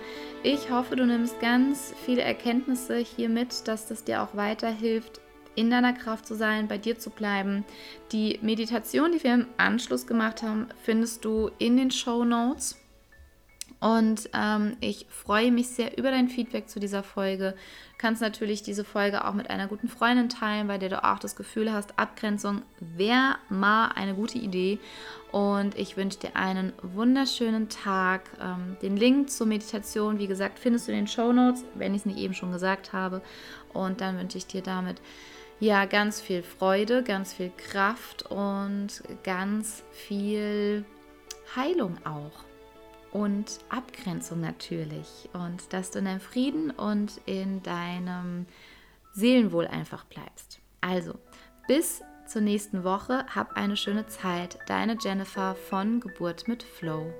[0.46, 5.20] ich hoffe, du nimmst ganz viele Erkenntnisse hier mit, dass das dir auch weiterhilft,
[5.56, 7.64] in deiner Kraft zu sein, bei dir zu bleiben.
[8.12, 12.78] Die Meditation, die wir im Anschluss gemacht haben, findest du in den Show Notes.
[13.78, 17.52] Und ähm, ich freue mich sehr über dein Feedback zu dieser Folge.
[17.52, 21.18] Du kannst natürlich diese Folge auch mit einer guten Freundin teilen, bei der du auch
[21.18, 24.78] das Gefühl hast, Abgrenzung wäre mal eine gute Idee.
[25.30, 28.22] Und ich wünsche dir einen wunderschönen Tag.
[28.40, 32.00] Ähm, den Link zur Meditation, wie gesagt, findest du in den Show Notes, wenn ich
[32.00, 33.20] es nicht eben schon gesagt habe.
[33.74, 35.02] Und dann wünsche ich dir damit
[35.60, 40.86] ja ganz viel Freude, ganz viel Kraft und ganz viel
[41.54, 42.45] Heilung auch
[43.16, 48.44] und Abgrenzung natürlich und dass du in deinem Frieden und in deinem
[49.14, 50.60] Seelenwohl einfach bleibst.
[50.82, 51.14] Also,
[51.66, 54.58] bis zur nächsten Woche, hab eine schöne Zeit.
[54.66, 57.10] Deine Jennifer von Geburt mit Flow.